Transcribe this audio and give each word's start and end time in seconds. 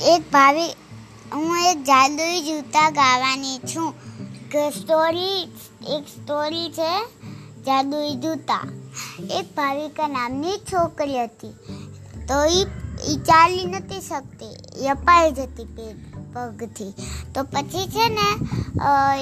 એક 0.00 0.22
ભાવી 0.32 0.68
હું 1.32 1.56
એક 1.60 1.78
જાદુઈ 1.82 2.40
જૂતા 2.42 2.90
ગાવાની 2.90 3.58
છું. 3.58 3.94
કે 4.50 4.70
સ્ટોરી 4.70 5.42
એક 5.88 6.04
સ્ટોરી 6.08 6.70
છે 6.70 6.92
જાદુઈ 7.62 8.14
જૂતા. 8.14 8.60
એક 9.30 9.46
ભાવિકા 9.56 10.08
નામની 10.08 10.58
છોકરી 10.72 11.22
હતી. 11.22 11.52
તો 12.28 12.44
એ 12.44 13.16
ચાલી 13.16 13.64
નથી 13.64 14.00
શકતી. 14.00 14.88
અપાઈ 14.88 15.32
જતી 15.32 15.64
પેટ 15.64 15.96
પગથી. 16.34 16.94
તો 17.34 17.42
પછી 17.42 17.86
છે 17.88 18.08
ને 18.08 18.28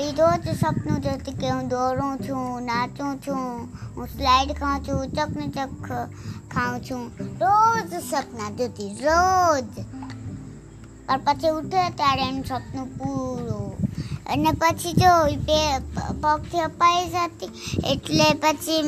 એ 0.00 0.12
રોજ 0.12 0.48
સપનું 0.60 1.02
જોતી 1.02 1.32
કે 1.32 1.50
હું 1.50 1.68
દોડું 1.68 2.16
છું, 2.18 2.62
નાચું 2.62 3.12
છું, 3.18 3.68
હું 3.96 4.06
સ્લાઇડ 4.06 4.52
ખાઉં 4.52 4.80
છું, 4.84 5.08
ચકને 5.08 5.48
ચક 5.48 5.90
ખાઉં 6.54 6.80
છું. 6.80 7.10
રોજ 7.40 7.94
સપના 8.10 8.50
જોતી, 8.50 8.88
રોજ. 9.04 9.64
પણ 11.06 11.20
પછી 11.26 11.54
ઉઠે 11.58 11.82
ત્યારે 11.98 12.22
એનું 12.28 12.44
સપનું 12.50 12.88
પૂરું. 12.98 13.72
અને 14.32 14.50
પછી 14.60 14.94
જો 15.00 15.12
પગથી 16.22 16.62
અપાઈ 16.68 17.06
જતી, 17.12 17.50
એટલે 17.92 18.26
પછી 18.42 18.82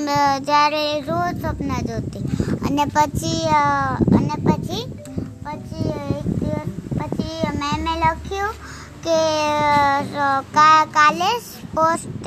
જ્યારે 0.49 0.83
રોજ 1.09 1.35
સ્વપ્ન 1.43 1.73
જોતી. 1.89 2.25
અને 2.67 2.85
પછી 2.97 3.45
અને 4.17 4.37
પછી 4.47 4.85
પછી 5.45 5.91
એક 6.17 6.27
દિવસ, 6.41 6.71
પછી 6.99 7.41
મેં 7.61 7.87
લખ્યું 8.03 8.55
કે 9.05 9.19
કાલે 10.97 11.31
પોસ્ટ 11.75 12.27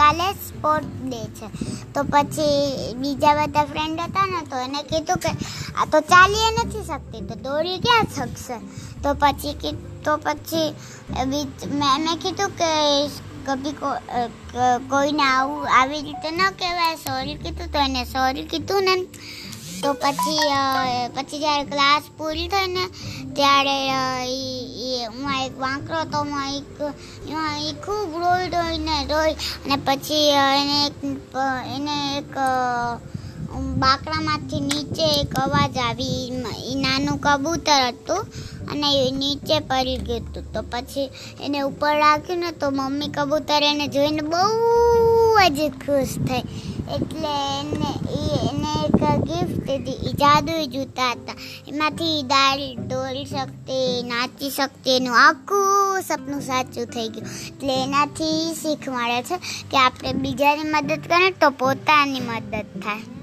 કાલે 0.00 0.26
સ્પોર્ટ 0.48 0.90
ડે 1.06 1.22
છે. 1.38 1.46
તો 1.94 2.00
પછી 2.12 2.94
બીજા 3.00 3.34
બધા 3.38 3.66
ફ્રેન્ડ 3.72 4.00
હતા 4.06 4.26
ને, 4.32 4.40
તો 4.50 4.56
એને 4.66 4.80
કીધું 4.90 5.18
કે 5.24 5.30
આ 5.78 5.86
તો 5.92 5.98
ચાલીએ 6.12 6.50
નથી 6.52 6.86
શકતી, 6.90 7.24
તો 7.30 7.34
દોડી 7.46 7.78
ક્યાં 7.86 8.12
શકશે? 8.16 8.56
તો 9.02 9.10
પછી 9.22 9.74
તો 10.04 10.12
પછી 10.24 10.68
મેં 11.80 12.16
કીધું 12.22 12.50
કે 12.60 12.70
કભી 13.46 13.76
કોઈને 14.90 15.24
આવું, 15.26 15.68
આવી 15.78 16.02
રીતે 16.06 16.30
ન 16.30 16.40
કહેવાય 16.60 16.96
સોરી 17.06 17.38
કીધું 17.42 17.72
તો 17.74 17.78
એને 17.86 18.02
સોરી 18.14 18.48
કીધું 18.52 18.82
ને. 18.88 18.94
તો 19.82 19.90
પછી 20.02 20.48
પછી 21.16 21.40
જ્યારે 21.42 21.64
ક્લાસ 21.70 22.04
પૂરી 22.16 22.48
થઈ 22.54 22.68
ને, 22.74 22.84
ત્યારે 23.36 23.76
હું 25.06 25.28
એક 25.46 25.54
વાંકરો 25.58 26.00
તો 26.04 26.20
એક 26.58 26.80
એ 27.68 27.72
ખૂબ 27.84 28.10
રોઈ 28.22 28.48
રોઈને 28.48 28.96
રોઈ 29.12 29.32
અને 29.64 29.76
પછી 29.76 30.28
એને 30.60 30.76
એક 30.86 30.98
એને 31.76 31.96
એક 32.18 32.34
બાકડામાંથી 33.82 34.60
નીચે 34.60 35.06
એક 35.20 35.34
અવાજ 35.36 35.78
આવી. 35.78 36.32
એ 36.70 36.74
નાનું 36.74 37.18
કબૂતર 37.18 37.80
હતું 37.88 38.22
અને 38.70 38.88
એ 39.06 39.10
નીચે 39.10 39.56
પડી 39.60 39.96
ગયું 39.96 40.20
હતું. 40.20 40.52
તો 40.52 40.60
પછી 40.62 41.10
એને 41.40 41.58
ઉપર 41.60 41.94
રાખ્યું 41.98 42.38
ને 42.38 42.52
તો 42.52 42.70
મમ્મી 42.70 43.08
કબૂતર 43.08 43.62
એને 43.62 43.86
જોઈને 43.88 44.22
બહુ 44.22 44.44
જ 45.50 45.68
ખુશ 45.80 46.14
થઈ 46.26 46.44
એટલે 46.90 47.34
એને 47.54 47.90
એને 48.40 48.72
એક 48.80 48.96
ગિફ્ટ 49.22 49.68
હતી 49.68 50.12
જાદુઈ 50.14 50.66
જૂતા 50.66 51.10
હતા 51.12 51.36
એમાંથી 51.66 52.16
દાળ 52.24 52.64
દોડી 52.88 53.26
શકતી 53.26 54.02
નાચી 54.02 54.50
શકતી 54.50 54.96
એનું 54.96 55.20
આખું 55.20 56.02
સપનું 56.02 56.42
સાચું 56.42 56.90
થઈ 56.90 57.08
ગયું 57.08 57.30
એટલે 57.46 57.78
એનાથી 57.78 58.42
શીખ 58.56 58.86
મળે 58.88 59.22
છે 59.22 59.40
કે 59.70 59.76
આપણે 59.76 60.18
બીજાની 60.18 60.70
મદદ 60.72 61.00
કરીએ 61.06 61.32
તો 61.40 61.50
પોતાની 61.58 62.20
મદદ 62.20 62.66
થાય 62.82 63.20